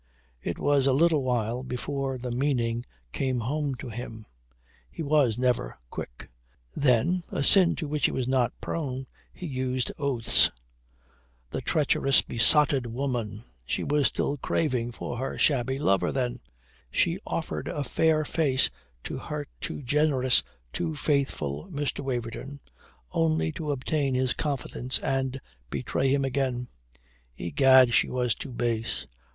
It 0.41 0.57
was 0.57 0.87
a 0.87 0.93
little 0.93 1.21
while 1.21 1.61
before 1.61 2.17
the 2.17 2.31
meaning 2.31 2.87
came 3.11 3.41
home 3.41 3.75
to 3.75 3.89
him. 3.89 4.25
He 4.89 5.03
was 5.03 5.37
never 5.37 5.77
quick. 5.91 6.31
Then 6.75 7.23
(a 7.29 7.43
sin 7.43 7.75
to 7.75 7.87
which 7.87 8.05
he 8.07 8.11
was 8.11 8.27
not 8.27 8.51
prone) 8.59 9.05
he 9.31 9.45
used 9.45 9.91
oaths. 9.99 10.49
The 11.51 11.61
treacherous, 11.61 12.23
besotted 12.23 12.87
woman! 12.87 13.43
She 13.63 13.83
was 13.83 14.07
still 14.07 14.37
craving 14.37 14.91
for 14.91 15.17
her 15.19 15.37
shabby 15.37 15.77
lover, 15.77 16.11
then. 16.11 16.39
She 16.89 17.19
offered 17.23 17.67
a 17.67 17.83
fair 17.83 18.25
face 18.25 18.71
to 19.03 19.19
her 19.19 19.45
too 19.59 19.83
generous, 19.83 20.41
too 20.73 20.95
faithful 20.95 21.67
Mr. 21.69 21.99
Waverton, 21.99 22.59
only 23.11 23.51
to 23.51 23.69
obtain 23.69 24.15
his 24.15 24.33
confidence 24.33 24.97
and 24.97 25.39
betray 25.69 26.09
him 26.11 26.25
again. 26.25 26.69
Egad, 27.37 27.93
she 27.93 28.09
was 28.09 28.33
too 28.33 28.51
base. 28.51 29.05